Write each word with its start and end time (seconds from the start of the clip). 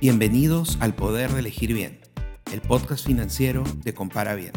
Bienvenidos 0.00 0.78
al 0.80 0.94
Poder 0.94 1.30
de 1.30 1.40
Elegir 1.40 1.74
Bien, 1.74 2.00
el 2.54 2.62
podcast 2.62 3.04
financiero 3.04 3.64
de 3.84 3.92
Compara 3.92 4.34
Bien. 4.34 4.52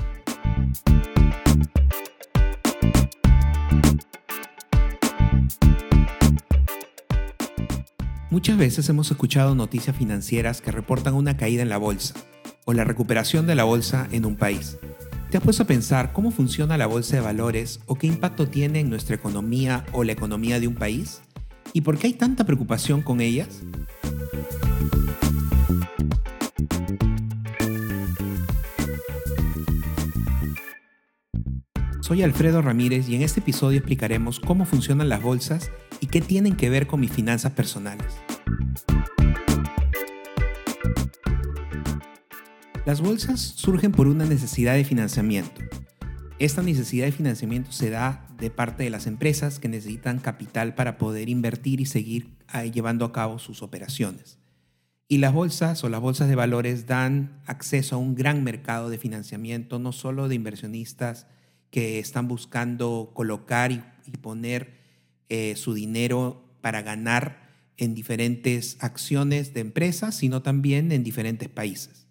Muchas 8.29 8.57
veces 8.57 8.87
hemos 8.87 9.11
escuchado 9.11 9.53
noticias 9.53 9.97
financieras 9.97 10.61
que 10.61 10.71
reportan 10.71 11.13
una 11.13 11.35
caída 11.35 11.61
en 11.61 11.67
la 11.67 11.77
bolsa 11.77 12.13
o 12.63 12.71
la 12.71 12.85
recuperación 12.85 13.45
de 13.45 13.55
la 13.55 13.65
bolsa 13.65 14.07
en 14.13 14.23
un 14.23 14.37
país. 14.37 14.77
¿Te 15.29 15.35
has 15.35 15.43
puesto 15.43 15.63
a 15.63 15.67
pensar 15.67 16.13
cómo 16.13 16.31
funciona 16.31 16.77
la 16.77 16.87
bolsa 16.87 17.17
de 17.17 17.21
valores 17.21 17.81
o 17.87 17.95
qué 17.95 18.07
impacto 18.07 18.47
tiene 18.47 18.79
en 18.79 18.89
nuestra 18.89 19.17
economía 19.17 19.85
o 19.91 20.05
la 20.05 20.13
economía 20.13 20.61
de 20.61 20.69
un 20.69 20.75
país? 20.75 21.21
¿Y 21.73 21.81
por 21.81 21.97
qué 21.97 22.07
hay 22.07 22.13
tanta 22.13 22.45
preocupación 22.45 23.01
con 23.01 23.19
ellas? 23.19 23.61
Soy 32.13 32.21
Alfredo 32.21 32.61
Ramírez 32.61 33.09
y 33.09 33.15
en 33.15 33.21
este 33.21 33.39
episodio 33.39 33.79
explicaremos 33.79 34.39
cómo 34.39 34.65
funcionan 34.65 35.09
las 35.09 35.23
bolsas 35.23 35.71
y 35.99 36.07
qué 36.07 36.21
tienen 36.21 36.55
que 36.55 36.69
ver 36.69 36.85
con 36.85 36.99
mis 36.99 37.11
finanzas 37.11 37.53
personales. 37.53 38.05
Las 42.85 43.01
bolsas 43.01 43.39
surgen 43.39 43.93
por 43.93 44.07
una 44.07 44.25
necesidad 44.25 44.75
de 44.75 44.83
financiamiento. 44.83 45.61
Esta 46.39 46.61
necesidad 46.61 47.05
de 47.05 47.13
financiamiento 47.13 47.71
se 47.71 47.89
da 47.89 48.27
de 48.37 48.49
parte 48.49 48.83
de 48.83 48.89
las 48.89 49.07
empresas 49.07 49.57
que 49.57 49.69
necesitan 49.69 50.19
capital 50.19 50.75
para 50.75 50.97
poder 50.97 51.29
invertir 51.29 51.79
y 51.79 51.85
seguir 51.85 52.35
llevando 52.73 53.05
a 53.05 53.13
cabo 53.13 53.39
sus 53.39 53.63
operaciones. 53.63 54.42
Y 55.07 55.17
las 55.17 55.33
bolsas 55.33 55.83
o 55.83 55.89
las 55.89 56.01
bolsas 56.01 56.29
de 56.29 56.35
valores 56.35 56.87
dan 56.87 57.41
acceso 57.45 57.95
a 57.95 57.99
un 57.99 58.15
gran 58.15 58.43
mercado 58.43 58.89
de 58.89 58.97
financiamiento, 58.97 59.79
no 59.79 59.91
solo 59.91 60.27
de 60.27 60.35
inversionistas 60.35 61.27
que 61.69 61.99
están 61.99 62.27
buscando 62.27 63.11
colocar 63.13 63.71
y, 63.71 63.83
poner 64.21 64.79
eh, 65.29 65.55
su 65.55 65.73
dinero 65.73 66.43
para 66.61 66.81
ganar 66.81 67.49
en 67.77 67.95
diferentes 67.95 68.77
acciones 68.79 69.53
de 69.53 69.61
empresas, 69.61 70.15
sino 70.15 70.41
también 70.41 70.91
en 70.91 71.03
diferentes 71.03 71.49
países. 71.49 72.07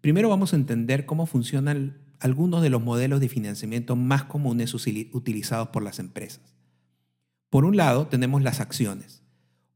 Primero 0.00 0.28
vamos 0.28 0.52
a 0.52 0.56
entender 0.56 1.06
cómo 1.06 1.26
funcionan 1.26 1.98
algunos 2.20 2.62
de 2.62 2.70
los 2.70 2.82
modelos 2.82 3.20
de 3.20 3.28
financiamiento 3.28 3.96
más 3.96 4.24
comunes 4.24 4.74
utilizados 4.74 5.68
por 5.68 5.82
las 5.82 5.98
empresas. 5.98 6.54
Por 7.50 7.64
un 7.64 7.76
lado, 7.76 8.06
tenemos 8.06 8.42
las 8.42 8.60
acciones. 8.60 9.23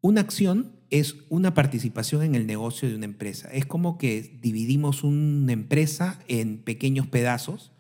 Una 0.00 0.20
acción 0.20 0.76
es 0.90 1.16
una 1.28 1.54
participación 1.54 2.22
en 2.22 2.34
el 2.36 2.46
negocio 2.46 2.88
de 2.88 2.94
una 2.94 3.04
empresa. 3.04 3.48
Es 3.52 3.66
como 3.66 3.98
que 3.98 4.38
dividimos 4.40 5.02
una 5.02 5.52
empresa 5.52 6.20
en 6.28 6.58
pequeños 6.58 7.08
pedazos 7.08 7.72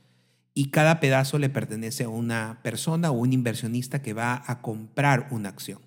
y 0.52 0.70
cada 0.70 0.98
pedazo 0.98 1.38
le 1.38 1.48
pertenece 1.48 2.04
a 2.04 2.08
una 2.08 2.58
persona 2.64 3.12
o 3.12 3.14
un 3.14 3.32
inversionista 3.32 4.02
que 4.02 4.14
va 4.14 4.42
a 4.46 4.60
comprar 4.62 5.28
una 5.30 5.48
acción. 5.48 5.78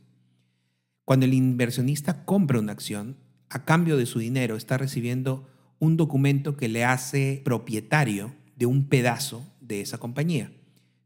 Cuando 1.03 1.25
el 1.25 1.33
inversionista 1.33 2.23
compra 2.23 2.59
una 2.59 2.71
acción, 2.71 3.17
a 3.49 3.65
cambio 3.65 3.97
de 3.97 4.05
su 4.05 4.19
dinero 4.19 4.55
está 4.55 4.77
recibiendo 4.77 5.49
un 5.79 5.97
documento 5.97 6.55
que 6.55 6.69
le 6.69 6.85
hace 6.85 7.41
propietario 7.43 8.33
de 8.55 8.65
un 8.65 8.87
pedazo 8.87 9.45
de 9.59 9.81
esa 9.81 9.97
compañía. 9.97 10.53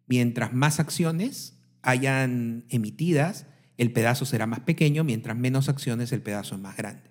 Mientras 0.05 0.53
más 0.53 0.79
acciones 0.79 1.57
hayan 1.81 2.65
emitidas, 2.69 3.47
el 3.77 3.91
pedazo 3.91 4.25
será 4.25 4.47
más 4.47 4.61
pequeño, 4.61 5.03
mientras 5.03 5.37
menos 5.37 5.69
acciones 5.69 6.11
el 6.11 6.21
pedazo 6.21 6.55
es 6.55 6.61
más 6.61 6.77
grande. 6.77 7.09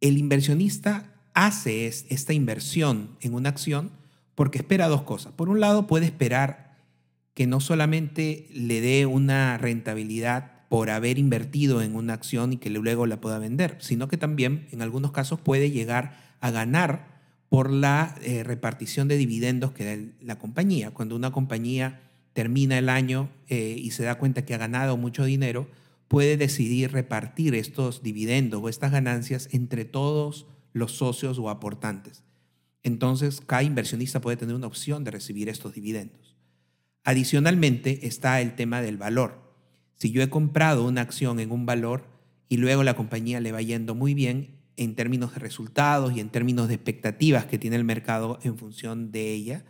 El 0.00 0.18
inversionista 0.18 1.12
hace 1.34 1.86
esta 1.86 2.32
inversión 2.32 3.16
en 3.20 3.34
una 3.34 3.48
acción 3.48 3.90
porque 4.34 4.58
espera 4.58 4.88
dos 4.88 5.02
cosas. 5.02 5.32
Por 5.32 5.48
un 5.48 5.60
lado, 5.60 5.86
puede 5.86 6.06
esperar 6.06 6.76
que 7.34 7.46
no 7.46 7.60
solamente 7.60 8.48
le 8.52 8.80
dé 8.80 9.06
una 9.06 9.58
rentabilidad 9.58 10.52
por 10.68 10.90
haber 10.90 11.18
invertido 11.18 11.82
en 11.82 11.94
una 11.94 12.14
acción 12.14 12.52
y 12.52 12.56
que 12.56 12.70
luego 12.70 13.06
la 13.06 13.20
pueda 13.20 13.38
vender, 13.38 13.76
sino 13.80 14.08
que 14.08 14.16
también 14.16 14.66
en 14.70 14.82
algunos 14.82 15.12
casos 15.12 15.40
puede 15.40 15.70
llegar 15.70 16.16
a 16.40 16.50
ganar 16.50 17.14
por 17.48 17.70
la 17.70 18.16
eh, 18.22 18.42
repartición 18.42 19.06
de 19.06 19.16
dividendos 19.16 19.72
que 19.72 19.84
da 19.84 20.12
la 20.20 20.38
compañía. 20.38 20.90
Cuando 20.90 21.14
una 21.14 21.30
compañía 21.30 22.00
termina 22.32 22.78
el 22.78 22.88
año 22.88 23.30
eh, 23.48 23.76
y 23.78 23.92
se 23.92 24.02
da 24.02 24.16
cuenta 24.16 24.44
que 24.44 24.54
ha 24.54 24.58
ganado 24.58 24.96
mucho 24.96 25.24
dinero, 25.24 25.68
puede 26.08 26.36
decidir 26.36 26.92
repartir 26.92 27.54
estos 27.54 28.02
dividendos 28.02 28.62
o 28.62 28.68
estas 28.68 28.92
ganancias 28.92 29.48
entre 29.52 29.84
todos 29.84 30.46
los 30.72 30.92
socios 30.92 31.38
o 31.38 31.50
aportantes. 31.50 32.22
Entonces, 32.82 33.40
cada 33.40 33.62
inversionista 33.62 34.20
puede 34.20 34.36
tener 34.36 34.54
una 34.54 34.66
opción 34.66 35.04
de 35.04 35.10
recibir 35.10 35.48
estos 35.48 35.74
dividendos. 35.74 36.36
Adicionalmente 37.02 38.06
está 38.06 38.40
el 38.40 38.54
tema 38.54 38.82
del 38.82 38.98
valor. 38.98 39.54
Si 39.94 40.10
yo 40.10 40.22
he 40.22 40.28
comprado 40.28 40.86
una 40.86 41.00
acción 41.00 41.40
en 41.40 41.50
un 41.50 41.66
valor 41.66 42.06
y 42.48 42.58
luego 42.58 42.82
la 42.82 42.94
compañía 42.94 43.40
le 43.40 43.52
va 43.52 43.62
yendo 43.62 43.94
muy 43.94 44.14
bien, 44.14 44.60
en 44.76 44.94
términos 44.94 45.34
de 45.34 45.40
resultados 45.40 46.14
y 46.14 46.20
en 46.20 46.30
términos 46.30 46.68
de 46.68 46.74
expectativas 46.74 47.46
que 47.46 47.58
tiene 47.58 47.76
el 47.76 47.84
mercado 47.84 48.38
en 48.42 48.58
función 48.58 49.12
de 49.12 49.32
ella, 49.32 49.64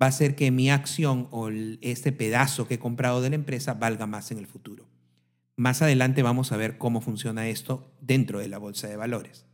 va 0.00 0.06
a 0.06 0.08
hacer 0.10 0.36
que 0.36 0.50
mi 0.50 0.70
acción 0.70 1.28
o 1.30 1.48
este 1.80 2.12
pedazo 2.12 2.66
que 2.66 2.74
he 2.74 2.78
comprado 2.78 3.20
de 3.20 3.30
la 3.30 3.36
empresa 3.36 3.74
valga 3.74 4.06
más 4.06 4.30
en 4.30 4.38
el 4.38 4.46
futuro. 4.46 4.86
Más 5.56 5.82
adelante 5.82 6.22
vamos 6.22 6.50
a 6.50 6.56
ver 6.56 6.78
cómo 6.78 7.00
funciona 7.00 7.48
esto 7.48 7.92
dentro 8.00 8.40
de 8.40 8.48
la 8.48 8.58
bolsa 8.58 8.88
de 8.88 8.96
valores. 8.96 9.46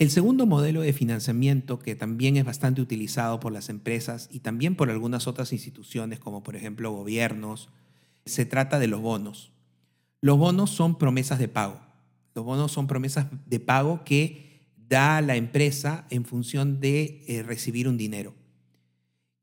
El 0.00 0.10
segundo 0.10 0.46
modelo 0.46 0.80
de 0.80 0.92
financiamiento 0.92 1.78
que 1.78 1.94
también 1.94 2.36
es 2.36 2.44
bastante 2.44 2.80
utilizado 2.80 3.38
por 3.38 3.52
las 3.52 3.68
empresas 3.68 4.28
y 4.32 4.40
también 4.40 4.74
por 4.74 4.90
algunas 4.90 5.26
otras 5.26 5.52
instituciones 5.52 6.18
como 6.18 6.42
por 6.42 6.56
ejemplo 6.56 6.90
gobiernos, 6.90 7.68
se 8.24 8.46
trata 8.46 8.78
de 8.78 8.86
los 8.86 9.00
bonos. 9.00 9.52
Los 10.20 10.38
bonos 10.38 10.70
son 10.70 10.98
promesas 10.98 11.38
de 11.38 11.48
pago. 11.48 11.80
Los 12.34 12.44
bonos 12.44 12.72
son 12.72 12.86
promesas 12.86 13.26
de 13.46 13.60
pago 13.60 14.04
que 14.04 14.66
da 14.88 15.20
la 15.20 15.36
empresa 15.36 16.06
en 16.10 16.24
función 16.24 16.80
de 16.80 17.24
eh, 17.28 17.42
recibir 17.42 17.88
un 17.88 17.96
dinero. 17.96 18.34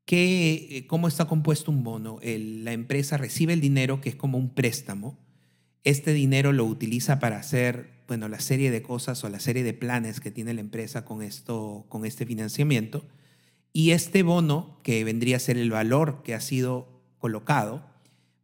¿Qué, 0.04 0.68
eh, 0.70 0.86
¿Cómo 0.86 1.06
está 1.06 1.26
compuesto 1.26 1.70
un 1.70 1.84
bono? 1.84 2.18
la 2.22 2.72
empresa 2.72 3.16
recibe 3.16 3.52
el 3.52 3.60
dinero 3.60 4.00
que 4.00 4.08
es 4.08 4.16
como 4.16 4.38
un 4.38 4.50
préstamo. 4.50 5.18
Este 5.88 6.12
dinero 6.12 6.52
lo 6.52 6.64
utiliza 6.64 7.18
para 7.18 7.38
hacer 7.38 7.90
bueno, 8.06 8.28
la 8.28 8.40
serie 8.40 8.70
de 8.70 8.82
cosas 8.82 9.22
o 9.24 9.28
la 9.28 9.40
serie 9.40 9.62
de 9.62 9.74
planes 9.74 10.20
que 10.20 10.30
tiene 10.30 10.54
la 10.54 10.60
empresa 10.60 11.04
con, 11.04 11.22
esto, 11.22 11.86
con 11.88 12.04
este 12.04 12.26
financiamiento. 12.26 13.06
Y 13.72 13.90
este 13.90 14.22
bono, 14.22 14.80
que 14.82 15.04
vendría 15.04 15.36
a 15.36 15.40
ser 15.40 15.58
el 15.58 15.70
valor 15.70 16.22
que 16.22 16.34
ha 16.34 16.40
sido 16.40 17.02
colocado, 17.18 17.84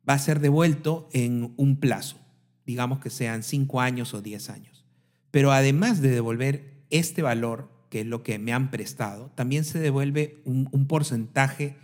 va 0.09 0.15
a 0.15 0.19
ser 0.19 0.41
devuelto 0.41 1.09
en 1.12 1.54
un 1.56 1.81
plazo 1.81 2.25
digamos 2.66 2.99
que 2.99 3.10
sean 3.10 3.43
5 3.43 3.81
años 3.81 4.15
o 4.15 4.22
10 4.22 4.50
años. 4.50 4.84
Pero 5.31 5.53
además 5.53 6.00
de 6.00 6.10
devolver 6.10 6.84
este 6.91 7.22
valor, 7.22 7.71
que 7.91 8.00
es 8.00 8.06
lo 8.06 8.22
que 8.22 8.38
me 8.38 8.53
han 8.53 8.71
prestado, 8.71 9.31
también 9.34 9.65
se 9.65 9.78
devuelve 9.78 10.41
un, 10.44 10.87
porcentaje, 10.87 11.77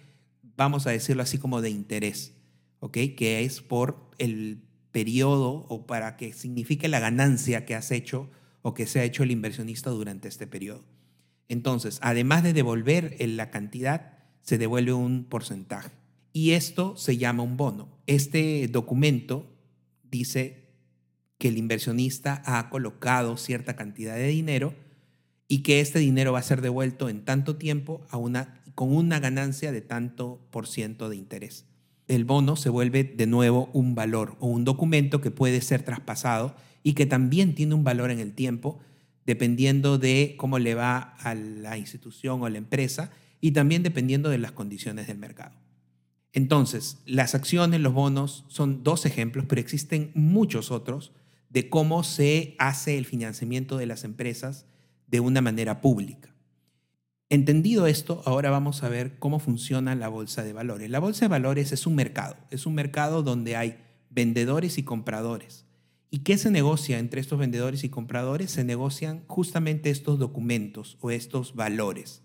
vamos 0.56 0.87
a 0.87 0.91
decirlo 0.91 1.22
así 1.22 1.38
como 1.38 1.60
de 1.60 1.70
interés, 1.70 2.34
¿ok? 2.81 2.99
Que 3.16 3.44
es 3.44 3.60
por 3.60 4.10
el 4.19 4.62
periodo 4.92 5.66
o 5.68 5.86
para 5.86 6.16
que 6.16 6.32
signifique 6.32 6.88
la 6.88 7.00
ganancia 7.00 7.64
que 7.64 7.74
has 7.74 7.90
hecho 7.90 8.30
o 8.62 8.74
que 8.74 8.86
se 8.86 9.00
ha 9.00 9.04
hecho 9.04 9.22
el 9.22 9.30
inversionista 9.30 9.90
durante 9.90 10.28
este 10.28 10.46
periodo. 10.46 10.84
Entonces, 11.48 11.98
además 12.02 12.42
de 12.42 12.52
devolver 12.52 13.16
la 13.18 13.50
cantidad, 13.50 14.18
se 14.42 14.58
devuelve 14.58 14.92
un 14.92 15.25
porcentaje. 15.25 15.90
Y 16.32 16.52
esto 16.52 16.96
se 16.96 17.16
llama 17.16 17.42
un 17.42 17.56
bono. 17.56 17.88
Este 18.06 18.69
documento 18.69 19.52
dice 20.10 20.69
que 21.38 21.48
el 21.48 21.58
inversionista 21.58 22.43
ha 22.44 22.69
colocado 22.70 23.36
cierta 23.36 23.75
cantidad 23.75 24.14
de 24.14 24.28
dinero 24.28 24.75
y 25.48 25.62
que 25.62 25.81
este 25.81 25.98
dinero 25.98 26.32
va 26.32 26.38
a 26.38 26.43
ser 26.43 26.60
devuelto 26.60 27.08
en 27.08 27.25
tanto 27.25 27.56
tiempo 27.56 28.06
a 28.10 28.16
una, 28.16 28.62
con 28.75 28.94
una 28.94 29.19
ganancia 29.19 29.72
de 29.72 29.81
tanto 29.81 30.46
por 30.50 30.69
ciento 30.69 31.08
de 31.08 31.16
interés. 31.16 31.66
El 32.10 32.24
bono 32.24 32.56
se 32.56 32.70
vuelve 32.70 33.04
de 33.04 33.28
nuevo 33.28 33.70
un 33.72 33.94
valor 33.94 34.36
o 34.40 34.48
un 34.48 34.64
documento 34.64 35.20
que 35.20 35.30
puede 35.30 35.60
ser 35.60 35.84
traspasado 35.84 36.56
y 36.82 36.94
que 36.94 37.06
también 37.06 37.54
tiene 37.54 37.76
un 37.76 37.84
valor 37.84 38.10
en 38.10 38.18
el 38.18 38.32
tiempo 38.32 38.80
dependiendo 39.26 39.96
de 39.96 40.34
cómo 40.36 40.58
le 40.58 40.74
va 40.74 40.98
a 41.20 41.36
la 41.36 41.78
institución 41.78 42.42
o 42.42 42.46
a 42.46 42.50
la 42.50 42.58
empresa 42.58 43.12
y 43.40 43.52
también 43.52 43.84
dependiendo 43.84 44.28
de 44.28 44.38
las 44.38 44.50
condiciones 44.50 45.06
del 45.06 45.18
mercado. 45.18 45.54
Entonces, 46.32 46.98
las 47.06 47.36
acciones, 47.36 47.80
los 47.80 47.94
bonos 47.94 48.44
son 48.48 48.82
dos 48.82 49.06
ejemplos, 49.06 49.44
pero 49.48 49.60
existen 49.60 50.10
muchos 50.14 50.72
otros 50.72 51.12
de 51.48 51.68
cómo 51.68 52.02
se 52.02 52.56
hace 52.58 52.98
el 52.98 53.06
financiamiento 53.06 53.76
de 53.76 53.86
las 53.86 54.02
empresas 54.02 54.66
de 55.06 55.20
una 55.20 55.42
manera 55.42 55.80
pública. 55.80 56.30
Entendido 57.32 57.87
esto, 57.87 58.23
ahora 58.27 58.50
vamos 58.50 58.82
a 58.82 58.88
ver 58.88 59.21
cómo 59.21 59.38
funciona 59.38 59.94
la 59.94 60.09
bolsa 60.09 60.43
de 60.43 60.53
valores. 60.53 60.91
La 60.91 60.99
bolsa 60.99 61.27
de 61.27 61.29
valores 61.29 61.71
es 61.71 61.87
un 61.87 61.94
mercado, 61.94 62.37
es 62.50 62.67
un 62.67 62.75
mercado 62.75 63.23
donde 63.23 63.55
hay 63.55 63.79
vendedores 64.11 64.79
y 64.79 64.82
compradores. 64.82 65.65
¿Y 66.11 66.19
qué 66.19 66.37
se 66.38 66.50
negocia 66.50 66.99
entre 66.99 67.21
estos 67.21 67.38
vendedores 67.38 67.85
y 67.85 67.88
compradores? 67.88 68.50
Se 68.50 68.65
negocian 68.65 69.23
justamente 69.29 69.91
estos 69.91 70.19
documentos 70.19 70.99
o 71.00 71.12
estos 71.12 71.55
valores. 71.55 72.23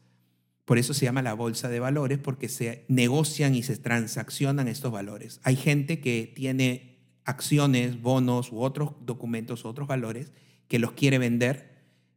Por 0.66 0.80
eso 0.80 0.96
se 0.96 1.06
llama 1.06 1.22
la 1.22 1.36
bolsa 1.36 1.70
de 1.70 1.80
valores, 1.80 2.18
porque 2.18 2.50
se 2.50 2.84
negocian 2.88 3.54
y 3.54 3.62
se 3.62 3.78
transaccionan 3.78 4.68
estos 4.68 4.92
valores. 4.92 5.40
Hay 5.44 5.56
gente 5.56 6.00
que 6.00 6.34
tiene 6.36 6.98
acciones, 7.26 8.02
bonos 8.02 8.52
u 8.52 8.60
otros 8.62 8.94
documentos, 9.02 9.66
otros 9.66 9.88
valores, 9.88 10.32
que 10.68 10.80
los 10.80 10.94
quiere 10.94 11.20
vender, 11.20 11.75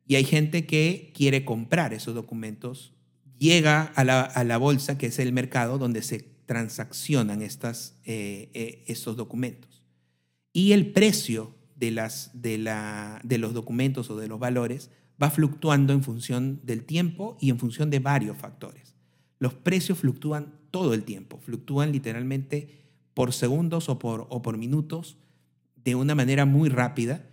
y 0.09 0.17
hay 0.17 0.25
gente 0.25 0.65
que 0.65 1.13
quiere 1.15 1.45
comprar 1.45 1.93
esos 1.93 2.15
documentos. 2.15 2.95
Llega 3.39 3.83
a 3.83 4.05
la, 4.05 4.57
bolsa, 4.57 4.97
que 4.97 5.07
es 5.07 5.19
el 5.19 5.35
mercado 5.35 5.77
donde 5.77 6.03
se 6.03 6.21
transaccionan 6.47 7.43
estas, 7.43 8.01
eh, 8.05 8.49
eh, 8.55 8.85
estos 8.87 9.19
documentos. 9.19 9.85
Y 10.55 10.73
el 10.73 10.93
precio 10.93 11.55
de, 11.77 11.91
las, 11.91 12.31
de, 12.33 12.57
la, 12.57 13.21
de 13.23 13.37
los 13.37 13.53
documentos 13.53 14.09
o 14.09 14.17
de 14.17 14.29
los 14.29 14.41
valores 14.41 14.91
va 15.23 15.31
fluctuando 15.31 15.93
en 15.93 16.03
función 16.03 16.61
del 16.65 16.85
tiempo 16.85 17.37
y 17.39 17.51
en 17.51 17.59
función 17.59 17.91
de 17.91 17.99
varios 17.99 18.39
factores. 18.39 18.95
Los 19.39 19.53
precios 19.53 19.99
fluctúan 19.99 20.55
todo 20.71 20.95
el 20.95 21.05
tiempo, 21.05 21.39
fluctúan 21.39 21.93
literalmente 21.93 22.79
por 23.13 23.35
segundos 23.35 23.91
o 23.91 23.99
por, 23.99 24.27
o 24.31 24.41
por 24.41 24.57
minutos 24.57 25.19
de 25.77 25.95
una 25.95 26.15
manera 26.15 26.47
muy 26.47 26.71
rápida 26.71 27.28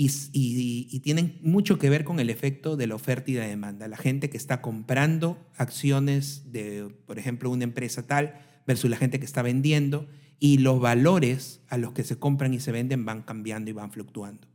y, 0.00 1.00
tienen 1.00 1.40
mucho 1.42 1.78
que 1.78 1.90
ver 1.90 2.04
con 2.04 2.20
el 2.20 2.30
efecto 2.30 2.76
de 2.76 2.86
la 2.86 2.94
oferta 2.94 3.32
y 3.32 3.34
la 3.34 3.46
demanda. 3.48 3.88
La 3.88 3.96
gente 3.96 4.30
que 4.30 4.36
está 4.36 4.62
comprando 4.62 5.44
acciones 5.56 6.52
de, 6.52 6.88
por 7.04 7.18
ejemplo, 7.18 7.50
una 7.50 7.64
empresa 7.64 8.06
tal 8.06 8.38
versus 8.64 8.88
la 8.88 8.96
gente 8.96 9.18
que 9.18 9.26
está 9.26 9.42
vendiendo 9.42 10.06
y 10.38 10.58
los 10.58 10.78
valores 10.78 11.60
a 11.68 11.78
los 11.78 11.92
que 11.92 12.04
se 12.04 12.16
compran 12.16 12.54
y 12.54 12.60
se 12.60 12.70
venden 12.70 13.04
van 13.04 13.22
cambiando 13.22 13.70
y 13.70 13.72
van 13.72 13.90
fluctuando. 13.90 14.46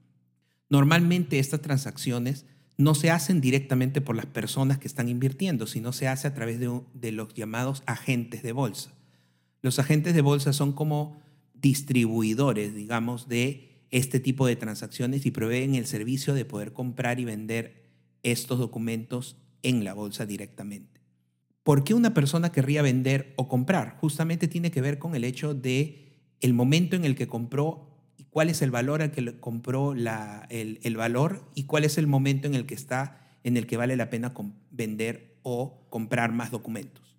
Normalmente 0.69 1.39
estas 1.39 1.61
transacciones 1.61 2.45
no 2.77 2.95
se 2.95 3.11
hacen 3.11 3.41
directamente 3.41 3.99
por 3.99 4.15
las 4.15 4.25
personas 4.25 4.77
que 4.77 4.87
están 4.87 5.09
invirtiendo, 5.09 5.67
sino 5.67 5.91
se 5.91 6.07
hace 6.07 6.27
a 6.27 6.33
través 6.33 6.59
de, 6.59 7.11
los 7.11 7.33
llamados 7.33 7.83
agentes 7.85 8.43
de 8.43 8.53
bolsa. 8.53 8.93
Los 9.61 9.77
agentes 9.77 10.13
de 10.13 10.21
bolsa 10.21 10.53
son 10.53 10.71
como 10.71 11.21
distribuidores, 11.53 12.73
digamos, 12.73 13.27
de 13.27 13.72
este 13.93 14.19
tipo 14.19 14.47
de 14.47 14.55
transacciones 14.55 15.27
y 15.27 15.31
proveen 15.31 15.75
el 15.75 15.85
servicio 15.85 16.33
de 16.33 16.45
poder 16.45 16.73
comprar 16.73 17.19
y 17.19 17.25
vender 17.25 17.83
estos 18.23 18.57
documentos 18.57 19.37
en 19.61 19.83
la 19.83 19.93
bolsa 19.93 20.25
directamente. 20.25 20.99
¿Por 21.61 21.83
qué 21.83 21.93
una 21.93 22.15
persona 22.15 22.51
querría 22.51 22.81
vender 22.81 23.35
o 23.37 23.47
comprar? 23.47 23.95
Justamente 23.99 24.47
tiene 24.47 24.71
que 24.71 24.81
ver 24.81 24.97
con 24.97 25.13
el 25.13 25.23
hecho 25.23 25.53
de 25.53 26.17
el 26.41 26.53
momento 26.55 26.95
en 26.95 27.05
el 27.05 27.15
que 27.15 27.27
compró 27.27 27.87
cuál 28.31 28.49
es 28.49 28.63
el 28.63 28.71
valor 28.71 29.03
al 29.03 29.11
que 29.11 29.39
compró 29.39 29.93
el, 29.93 30.97
valor 30.97 31.51
y 31.53 31.65
cuál 31.65 31.83
es 31.83 31.99
el 31.99 32.07
momento 32.07 32.47
en 32.47 32.55
el 32.55 32.65
que 32.65 32.73
está, 32.73 33.37
en 33.43 33.57
el 33.57 33.67
que 33.67 33.77
vale 33.77 33.95
la 33.95 34.09
pena 34.09 34.33
vender 34.71 35.37
o 35.43 35.85
comprar 35.91 36.31
más 36.31 36.49
documentos. 36.49 37.15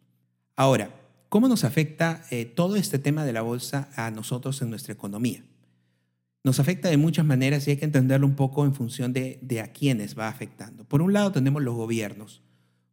Ahora, 0.56 0.90
¿cómo 1.28 1.46
nos 1.46 1.62
afecta 1.62 2.24
eh, 2.32 2.46
todo 2.46 2.74
este 2.74 2.98
tema 2.98 3.24
de 3.24 3.32
la 3.32 3.42
bolsa 3.42 3.90
a 3.94 4.10
nosotros 4.10 4.60
en 4.60 4.70
nuestra 4.70 4.92
economía? 4.92 5.44
Nos 6.44 6.60
afecta 6.60 6.90
de 6.90 6.98
muchas 6.98 7.24
maneras 7.24 7.66
y 7.66 7.70
hay 7.70 7.78
que 7.78 7.86
entenderlo 7.86 8.26
un 8.26 8.36
poco 8.36 8.66
en 8.66 8.74
función 8.74 9.14
de, 9.14 9.40
a 9.62 9.72
quiénes 9.72 10.16
va 10.16 10.28
afectando. 10.28 10.84
Por 10.84 11.00
un 11.00 11.14
lado 11.14 11.32
tenemos 11.32 11.62
los 11.62 11.74
gobiernos. 11.74 12.42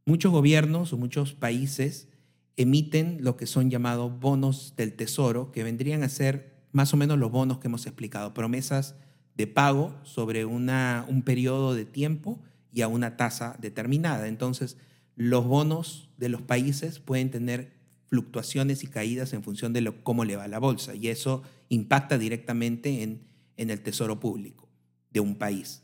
Muchos 0.06 0.32
gobiernos 0.32 0.94
o 0.94 0.98
muchos 0.98 1.34
países 1.34 2.08
emiten 2.56 3.18
lo 3.20 3.36
que 3.36 3.48
son 3.48 3.70
llamados 3.70 4.18
bonos 4.22 4.74
del 4.78 4.94
tesoro, 4.94 5.52
que 5.52 5.66
vendrían 5.66 6.02
a 6.02 6.08
ser 6.08 6.64
más 6.72 6.94
o 6.94 6.98
menos 6.98 7.20
los 7.20 7.30
bonos 7.30 7.60
que 7.60 7.68
hemos 7.68 7.86
explicado, 7.86 8.34
promesas 8.34 8.96
de 9.36 9.48
pago 9.48 10.00
sobre 10.04 10.46
un 10.46 11.22
periodo 11.26 11.76
de 11.76 11.84
tiempo 11.84 12.40
y 12.72 12.84
a 12.84 12.88
una 12.88 13.18
tasa 13.18 13.58
determinada. 13.60 14.30
Entonces, 14.30 14.78
los 15.18 15.46
bonos 15.46 16.10
de 16.16 16.30
los 16.30 16.42
países 16.42 17.00
pueden 17.00 17.32
tener 17.32 17.74
fluctuaciones 18.06 18.86
y 18.86 18.88
caídas 18.88 19.34
en 19.34 19.44
función 19.44 19.74
de 19.74 19.82
lo, 19.82 20.06
cómo 20.06 20.24
le 20.24 20.38
va 20.38 20.48
la 20.48 20.60
bolsa 20.60 20.96
y 20.96 21.10
eso 21.10 21.44
impacta 21.68 22.18
directamente 22.18 23.04
en, 23.04 23.31
en 23.58 23.70
el 23.70 23.82
tesoro 23.82 24.20
público 24.20 24.70
de 25.12 25.20
un 25.20 25.36
país. 25.36 25.84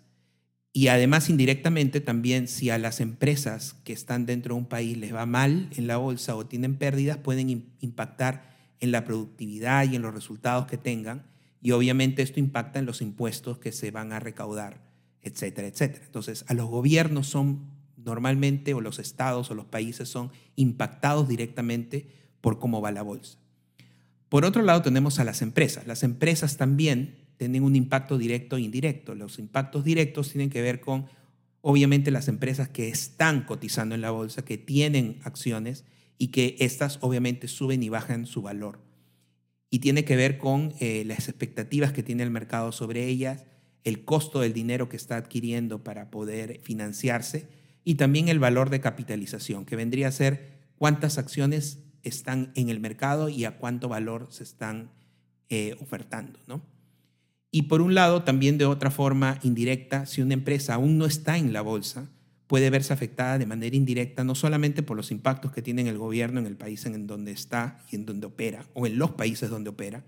Y 0.73 0.89
además 0.89 1.29
indirectamente 1.29 2.01
también 2.01 2.47
si 2.47 2.69
a 2.69 2.77
las 2.77 2.99
empresas 2.99 3.73
que 3.83 3.93
están 3.93 4.25
dentro 4.25 4.53
de 4.53 4.61
un 4.61 4.67
país 4.67 4.97
les 4.97 5.13
va 5.13 5.25
mal 5.25 5.69
en 5.75 5.87
la 5.87 5.97
bolsa 5.97 6.35
o 6.35 6.45
tienen 6.45 6.75
pérdidas, 6.75 7.17
pueden 7.17 7.49
impactar 7.79 8.55
en 8.79 8.91
la 8.91 9.03
productividad 9.03 9.89
y 9.89 9.95
en 9.95 10.03
los 10.03 10.13
resultados 10.13 10.67
que 10.67 10.77
tengan, 10.77 11.25
y 11.61 11.71
obviamente 11.71 12.21
esto 12.21 12.39
impacta 12.39 12.77
en 12.79 12.85
los 12.85 13.01
impuestos 13.01 13.57
que 13.57 13.71
se 13.71 13.89
van 13.89 14.13
a 14.13 14.19
recaudar, 14.19 14.81
etcétera, 15.23 15.67
etcétera. 15.67 16.05
Entonces, 16.05 16.45
a 16.47 16.53
los 16.53 16.67
gobiernos 16.67 17.27
son 17.27 17.71
normalmente, 17.97 18.73
o 18.73 18.81
los 18.81 18.99
estados 18.99 19.49
o 19.51 19.55
los 19.55 19.65
países 19.65 20.07
son 20.07 20.31
impactados 20.55 21.27
directamente 21.27 22.07
por 22.39 22.59
cómo 22.59 22.81
va 22.81 22.91
la 22.91 23.01
bolsa. 23.01 23.39
Por 24.29 24.45
otro 24.45 24.61
lado, 24.61 24.81
tenemos 24.81 25.19
a 25.19 25.23
las 25.23 25.41
empresas. 25.41 25.87
Las 25.87 26.03
empresas 26.03 26.57
también 26.57 27.15
tienen 27.37 27.63
un 27.63 27.75
impacto 27.75 28.17
directo 28.17 28.57
e 28.57 28.61
indirecto. 28.61 29.15
Los 29.15 29.39
impactos 29.39 29.83
directos 29.83 30.31
tienen 30.31 30.49
que 30.49 30.61
ver 30.61 30.79
con, 30.79 31.07
obviamente, 31.61 32.11
las 32.11 32.27
empresas 32.27 32.69
que 32.69 32.89
están 32.89 33.43
cotizando 33.43 33.95
en 33.95 34.01
la 34.01 34.11
bolsa, 34.11 34.43
que 34.43 34.57
tienen 34.57 35.19
acciones 35.23 35.85
y 36.17 36.29
que 36.29 36.55
estas 36.59 36.97
obviamente 37.01 37.47
suben 37.47 37.83
y 37.83 37.89
bajan 37.89 38.25
su 38.25 38.41
valor. 38.41 38.81
Y 39.69 39.79
tiene 39.79 40.03
que 40.05 40.15
ver 40.15 40.37
con 40.37 40.73
eh, 40.79 41.03
las 41.05 41.29
expectativas 41.29 41.91
que 41.91 42.03
tiene 42.03 42.23
el 42.23 42.31
mercado 42.31 42.71
sobre 42.71 43.05
ellas, 43.05 43.45
el 43.83 44.03
costo 44.03 44.39
del 44.39 44.53
dinero 44.53 44.89
que 44.89 44.97
está 44.97 45.17
adquiriendo 45.17 45.83
para 45.83 46.09
poder 46.09 46.59
financiarse 46.63 47.47
y 47.83 47.95
también 47.95 48.27
el 48.27 48.39
valor 48.39 48.69
de 48.69 48.81
capitalización, 48.81 49.65
que 49.65 49.75
vendría 49.75 50.09
a 50.09 50.11
ser 50.11 50.57
cuántas 50.77 51.17
acciones 51.17 51.83
están 52.03 52.51
en 52.55 52.69
el 52.69 52.79
mercado 52.79 53.29
y 53.29 53.45
a 53.45 53.57
cuánto 53.57 53.87
valor 53.87 54.27
se 54.29 54.43
están 54.43 54.91
eh, 55.49 55.75
ofertando. 55.79 56.39
¿no? 56.47 56.61
Y 57.57 57.63
por 57.63 57.81
un 57.81 57.95
lado, 57.95 58.21
también 58.21 58.59
de 58.59 58.67
otra 58.67 58.91
forma 58.91 59.39
indirecta, 59.41 60.05
si 60.05 60.21
una 60.21 60.35
empresa 60.35 60.75
aún 60.75 60.99
no 60.99 61.07
está 61.07 61.39
en 61.39 61.53
la 61.53 61.61
bolsa, 61.61 62.07
puede 62.45 62.69
verse 62.69 62.93
afectada 62.93 63.39
de 63.39 63.47
manera 63.47 63.75
indirecta 63.75 64.23
no 64.23 64.35
solamente 64.35 64.83
por 64.83 64.95
los 64.95 65.09
impactos 65.09 65.51
que 65.51 65.63
tiene 65.63 65.81
el 65.89 65.97
gobierno 65.97 66.39
en 66.39 66.45
el 66.45 66.55
país 66.55 66.85
en 66.85 67.07
donde 67.07 67.31
está 67.31 67.79
y 67.89 67.95
en 67.95 68.05
donde 68.05 68.27
opera, 68.27 68.67
o 68.75 68.85
en 68.85 68.99
los 68.99 69.09
países 69.13 69.49
donde 69.49 69.71
opera, 69.71 70.03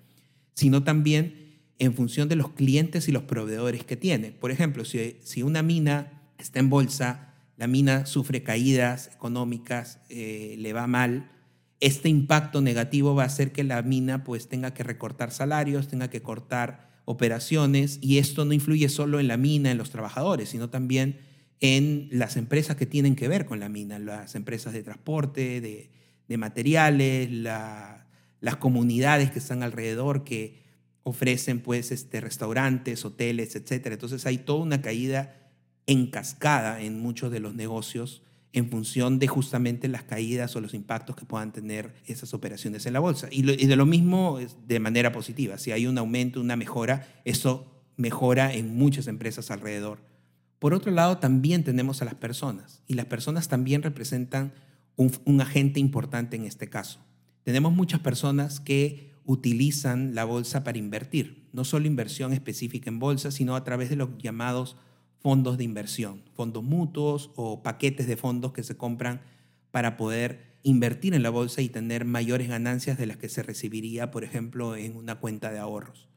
sino 0.53 0.83
también 0.83 1.57
en 1.79 1.95
función 1.95 2.29
de 2.29 2.35
los 2.35 2.51
clientes 2.51 3.07
y 3.07 3.11
los 3.11 3.23
proveedores 3.23 3.83
que 3.83 3.97
tiene. 3.97 4.31
Por 4.31 4.51
ejemplo, 4.51 4.85
si, 4.85 5.17
si 5.23 5.41
una 5.41 5.63
mina 5.63 6.21
está 6.37 6.59
en 6.59 6.69
bolsa, 6.69 7.33
la 7.57 7.65
mina 7.65 8.05
sufre 8.05 8.43
caídas 8.43 9.09
económicas, 9.11 10.01
eh, 10.09 10.53
le 10.59 10.71
va 10.71 10.85
mal, 10.85 11.31
este 11.79 12.09
impacto 12.09 12.61
negativo 12.61 13.15
va 13.15 13.23
a 13.23 13.25
hacer 13.25 13.51
que 13.51 13.63
la 13.63 13.81
mina 13.81 14.23
pues 14.23 14.49
tenga 14.49 14.75
que 14.75 14.83
recortar 14.83 15.31
salarios, 15.31 15.87
tenga 15.87 16.11
que 16.11 16.21
cortar 16.21 16.88
operaciones, 17.09 17.97
y 18.03 18.19
esto 18.19 18.45
no 18.45 18.53
influye 18.53 18.87
solo 18.87 19.19
en 19.19 19.27
la 19.27 19.35
mina, 19.35 19.71
en 19.71 19.79
los 19.79 19.89
trabajadores, 19.89 20.49
sino 20.49 20.69
también 20.69 21.17
en 21.59 22.07
las 22.11 22.37
empresas 22.37 22.75
que 22.75 22.85
tienen 22.85 23.15
que 23.15 23.27
ver 23.27 23.47
con 23.47 23.59
la 23.59 23.67
mina, 23.67 23.97
las 23.97 24.35
empresas 24.35 24.73
de 24.73 24.83
transporte, 24.83 25.59
de, 25.59 26.37
materiales, 26.37 27.31
las 27.31 28.55
comunidades 28.59 29.31
que 29.31 29.39
están 29.39 29.63
alrededor 29.63 30.23
que 30.23 30.61
ofrecen 31.01 31.61
pues 31.61 31.91
este, 31.91 32.21
restaurantes, 32.21 33.03
hoteles, 33.03 33.55
etc. 33.55 33.87
Entonces 33.87 34.27
hay 34.27 34.37
toda 34.37 34.59
una 34.61 34.83
caída 34.83 35.51
en 35.87 36.11
cascada 36.11 36.79
en 36.79 36.99
muchos 36.99 37.31
de 37.31 37.39
los 37.39 37.55
negocios 37.55 38.21
en 38.51 38.69
función 38.69 39.19
de 39.19 39.27
justamente 39.27 39.87
las 39.87 40.03
caídas 40.03 40.55
o 40.55 40.61
los 40.61 40.73
impactos 40.73 41.15
que 41.15 41.25
puedan 41.25 41.51
tener 41.51 41.93
esas 42.07 42.33
operaciones 42.33 42.85
en 42.85 42.93
la 42.93 42.99
bolsa. 42.99 43.27
Y, 43.31 43.49
y 43.49 43.67
de 43.67 43.75
lo 43.75 43.85
mismo 43.85 44.39
de 44.67 44.79
manera 44.79 45.11
positiva, 45.11 45.57
si 45.57 45.71
hay 45.71 45.85
un 45.87 45.97
aumento, 45.97 46.41
una 46.41 46.55
mejora, 46.55 47.07
eso 47.25 47.71
mejora 47.95 48.53
en 48.53 48.75
muchas 48.75 49.07
empresas 49.07 49.51
alrededor 49.51 50.09
por 50.59 50.73
otro 50.73 50.91
lado, 50.91 51.17
también 51.17 51.63
tenemos 51.63 52.01
a 52.01 52.05
las 52.05 52.15
personas 52.15 52.83
y 52.85 52.95
las 52.95 53.05
personas 53.05 53.47
también 53.47 53.81
representan 53.81 54.53
un, 54.97 55.39
agente 55.39 55.79
importante 55.79 56.35
en 56.35 56.43
este 56.43 56.69
caso. 56.69 56.99
Tenemos 57.43 57.71
muchas 57.71 58.01
personas 58.01 58.59
que 58.59 59.13
utilizan 59.23 60.13
la 60.13 60.25
bolsa 60.25 60.65
para 60.65 60.77
invertir, 60.77 61.47
no 61.53 61.63
solo 61.63 61.87
inversión 61.87 62.33
específica 62.33 62.89
en 62.89 62.99
bolsa, 62.99 63.31
sino 63.31 63.55
a 63.55 63.63
través 63.63 63.89
de 63.89 63.95
los 63.95 64.09
llamados 64.17 64.75
fondos 65.19 65.57
de 65.57 65.63
inversión, 65.63 66.23
fondos 66.33 66.63
mutuos 66.63 67.31
o 67.35 67.61
paquetes 67.61 68.07
de 68.07 68.17
fondos 68.17 68.53
que 68.53 68.63
se 68.63 68.77
compran 68.77 69.21
para 69.71 69.97
poder 69.97 70.57
invertir 70.63 71.13
en 71.13 71.23
la 71.23 71.29
bolsa 71.29 71.61
y 71.61 71.69
tener 71.69 72.05
mayores 72.05 72.47
ganancias 72.47 72.97
de 72.97 73.05
las 73.05 73.17
que 73.17 73.29
se 73.29 73.43
recibiría, 73.43 74.11
por 74.11 74.23
ejemplo, 74.23 74.75
en 74.75 74.95
una 74.95 75.15
cuenta 75.15 75.51
de 75.51 75.59
ahorros. 75.59 76.07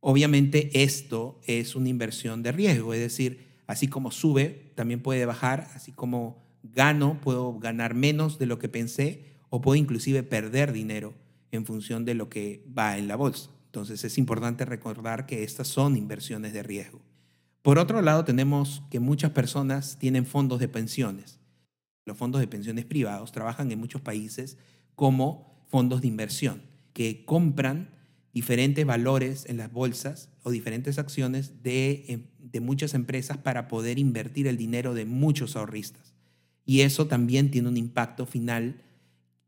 Obviamente 0.00 0.82
esto 0.82 1.40
es 1.46 1.74
una 1.76 1.88
inversión 1.88 2.42
de 2.42 2.52
riesgo, 2.52 2.94
es 2.94 3.00
decir, 3.00 3.46
Así 3.66 3.88
como 3.88 4.10
sube, 4.10 4.72
también 4.74 5.02
puede 5.02 5.26
bajar, 5.26 5.68
así 5.74 5.92
como 5.92 6.44
gano, 6.62 7.20
puedo 7.20 7.58
ganar 7.58 7.94
menos 7.94 8.38
de 8.38 8.46
lo 8.46 8.58
que 8.58 8.68
pensé 8.68 9.24
o 9.50 9.60
puedo 9.60 9.76
inclusive 9.76 10.22
perder 10.22 10.72
dinero 10.72 11.14
en 11.50 11.66
función 11.66 12.04
de 12.04 12.14
lo 12.14 12.28
que 12.28 12.64
va 12.76 12.98
en 12.98 13.08
la 13.08 13.16
bolsa. 13.16 13.50
Entonces 13.66 14.04
es 14.04 14.18
importante 14.18 14.64
recordar 14.64 15.26
que 15.26 15.42
estas 15.42 15.68
son 15.68 15.96
inversiones 15.96 16.52
de 16.52 16.62
riesgo. 16.62 17.00
Por 17.66 17.80
otro 17.80 18.00
lado, 18.00 18.24
tenemos 18.24 18.84
que 18.92 19.00
muchas 19.00 19.32
personas 19.32 19.98
tienen 19.98 20.24
fondos 20.24 20.60
de 20.60 20.68
pensiones. 20.68 21.40
Los 22.04 22.16
fondos 22.16 22.40
de 22.40 22.46
pensiones 22.46 22.84
privados 22.84 23.32
trabajan 23.32 23.72
en 23.72 23.80
muchos 23.80 24.00
países 24.00 24.56
como 24.94 25.66
fondos 25.66 26.00
de 26.00 26.06
inversión, 26.06 26.62
que 26.92 27.24
compran 27.24 27.90
diferentes 28.32 28.86
valores 28.86 29.46
en 29.48 29.56
las 29.56 29.72
bolsas 29.72 30.30
o 30.44 30.52
diferentes 30.52 31.00
acciones 31.00 31.64
de, 31.64 32.04
em, 32.06 32.26
de 32.38 32.60
muchas 32.60 32.94
empresas 32.94 33.38
para 33.38 33.66
poder 33.66 33.98
invertir 33.98 34.46
el 34.46 34.56
dinero 34.56 34.94
de 34.94 35.04
muchos 35.04 35.56
ahorristas. 35.56 36.14
Y 36.64 36.82
eso 36.82 37.08
también 37.08 37.50
tiene 37.50 37.68
un 37.68 37.76
impacto 37.76 38.26
final 38.26 38.80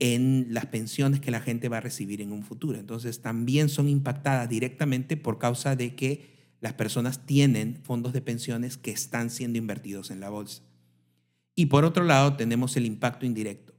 en 0.00 0.48
las 0.50 0.66
pensiones 0.66 1.20
que 1.20 1.30
la 1.30 1.40
gente 1.40 1.68
va 1.68 1.76
a 1.76 1.82
recibir 1.82 2.20
en 2.20 2.32
un 2.32 2.42
futuro. 2.42 2.80
Entonces 2.80 3.22
también 3.22 3.68
son 3.68 3.88
impactadas 3.88 4.48
directamente 4.48 5.16
por 5.16 5.38
causa 5.38 5.76
de 5.76 5.94
que 5.94 6.37
las 6.60 6.72
personas 6.74 7.24
tienen 7.24 7.78
fondos 7.82 8.12
de 8.12 8.20
pensiones 8.20 8.76
que 8.76 8.90
están 8.90 9.30
siendo 9.30 9.58
invertidos 9.58 10.10
en 10.10 10.20
la 10.20 10.28
bolsa. 10.28 10.62
Y 11.54 11.66
por 11.66 11.84
otro 11.84 12.04
lado 12.04 12.36
tenemos 12.36 12.76
el 12.76 12.86
impacto 12.86 13.26
indirecto. 13.26 13.74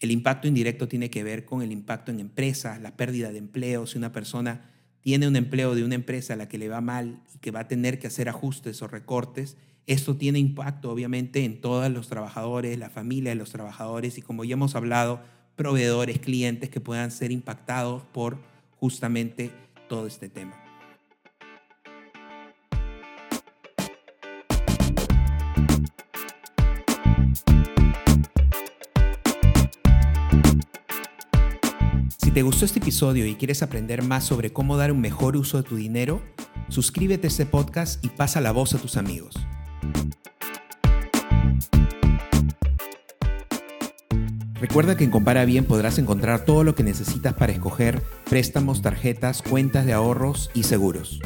El 0.00 0.10
impacto 0.10 0.48
indirecto 0.48 0.88
tiene 0.88 1.10
que 1.10 1.24
ver 1.24 1.44
con 1.44 1.62
el 1.62 1.72
impacto 1.72 2.10
en 2.10 2.20
empresas, 2.20 2.80
la 2.80 2.96
pérdida 2.96 3.32
de 3.32 3.38
empleo. 3.38 3.86
Si 3.86 3.96
una 3.96 4.12
persona 4.12 4.70
tiene 5.00 5.28
un 5.28 5.36
empleo 5.36 5.74
de 5.74 5.84
una 5.84 5.94
empresa 5.94 6.34
a 6.34 6.36
la 6.36 6.48
que 6.48 6.58
le 6.58 6.68
va 6.68 6.80
mal 6.80 7.22
y 7.34 7.38
que 7.38 7.50
va 7.50 7.60
a 7.60 7.68
tener 7.68 7.98
que 7.98 8.06
hacer 8.06 8.28
ajustes 8.28 8.82
o 8.82 8.88
recortes, 8.88 9.56
esto 9.86 10.16
tiene 10.16 10.38
impacto 10.38 10.90
obviamente 10.90 11.44
en 11.44 11.60
todos 11.60 11.90
los 11.90 12.08
trabajadores, 12.08 12.78
la 12.78 12.90
familia 12.90 13.30
de 13.30 13.36
los 13.36 13.50
trabajadores 13.50 14.16
y 14.18 14.22
como 14.22 14.44
ya 14.44 14.54
hemos 14.54 14.74
hablado, 14.74 15.22
proveedores, 15.56 16.18
clientes 16.18 16.70
que 16.70 16.80
puedan 16.80 17.10
ser 17.10 17.32
impactados 17.32 18.02
por 18.12 18.38
justamente 18.78 19.50
todo 19.88 20.06
este 20.06 20.28
tema. 20.28 20.63
Te 32.34 32.42
gustó 32.42 32.64
este 32.64 32.80
episodio 32.80 33.26
y 33.26 33.36
quieres 33.36 33.62
aprender 33.62 34.02
más 34.02 34.24
sobre 34.24 34.52
cómo 34.52 34.76
dar 34.76 34.90
un 34.90 35.00
mejor 35.00 35.36
uso 35.36 35.58
de 35.58 35.62
tu 35.62 35.76
dinero, 35.76 36.20
suscríbete 36.68 37.28
a 37.28 37.30
este 37.30 37.46
podcast 37.46 38.04
y 38.04 38.08
pasa 38.08 38.40
la 38.40 38.50
voz 38.50 38.74
a 38.74 38.78
tus 38.78 38.96
amigos. 38.96 39.36
Recuerda 44.54 44.96
que 44.96 45.04
en 45.04 45.12
Compara 45.12 45.44
Bien 45.44 45.64
podrás 45.64 45.98
encontrar 45.98 46.44
todo 46.44 46.64
lo 46.64 46.74
que 46.74 46.82
necesitas 46.82 47.34
para 47.34 47.52
escoger 47.52 48.02
préstamos, 48.28 48.82
tarjetas, 48.82 49.40
cuentas 49.40 49.86
de 49.86 49.92
ahorros 49.92 50.50
y 50.54 50.64
seguros. 50.64 51.20